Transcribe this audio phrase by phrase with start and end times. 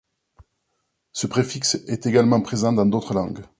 [1.13, 3.43] Ce préfixe est également présent dans d'autres langues.